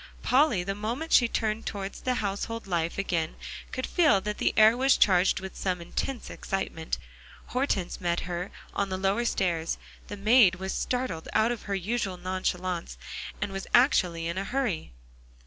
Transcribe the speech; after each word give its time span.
Polly, 0.23 0.63
the 0.63 0.73
moment 0.73 1.13
she 1.13 1.27
turned 1.27 1.67
towards 1.67 2.01
the 2.01 2.15
household 2.15 2.65
life 2.65 2.97
again, 2.97 3.35
could 3.71 3.85
feel 3.85 4.19
that 4.21 4.39
the 4.39 4.51
air 4.57 4.75
was 4.75 4.97
charged 4.97 5.39
with 5.39 5.55
some 5.55 5.79
intense 5.79 6.31
excitement. 6.31 6.97
Hortense 7.49 8.01
met 8.01 8.21
her 8.21 8.49
on 8.73 8.89
the 8.89 8.97
lower 8.97 9.25
stairs; 9.25 9.77
the 10.07 10.17
maid 10.17 10.55
was 10.55 10.73
startled 10.73 11.27
out 11.33 11.51
of 11.51 11.61
her 11.69 11.75
usual 11.75 12.17
nonchalance, 12.17 12.97
and 13.39 13.51
was 13.51 13.67
actually 13.75 14.25
in 14.25 14.39
a 14.39 14.43
hurry. 14.45 14.91